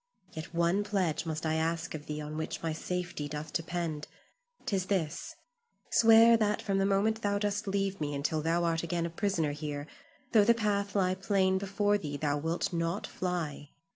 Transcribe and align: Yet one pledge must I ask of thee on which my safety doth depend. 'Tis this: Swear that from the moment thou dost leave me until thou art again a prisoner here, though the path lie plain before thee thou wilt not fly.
Yet 0.33 0.51
one 0.51 0.83
pledge 0.83 1.27
must 1.27 1.45
I 1.45 1.53
ask 1.53 1.93
of 1.93 2.07
thee 2.07 2.19
on 2.21 2.35
which 2.35 2.63
my 2.63 2.73
safety 2.73 3.27
doth 3.29 3.53
depend. 3.53 4.07
'Tis 4.65 4.87
this: 4.87 5.35
Swear 5.91 6.35
that 6.37 6.59
from 6.59 6.79
the 6.79 6.87
moment 6.87 7.21
thou 7.21 7.37
dost 7.37 7.67
leave 7.67 8.01
me 8.01 8.15
until 8.15 8.41
thou 8.41 8.63
art 8.63 8.81
again 8.81 9.05
a 9.05 9.11
prisoner 9.11 9.51
here, 9.51 9.85
though 10.31 10.43
the 10.43 10.55
path 10.55 10.95
lie 10.95 11.13
plain 11.13 11.59
before 11.59 11.99
thee 11.99 12.17
thou 12.17 12.39
wilt 12.39 12.73
not 12.73 13.05
fly. 13.05 13.69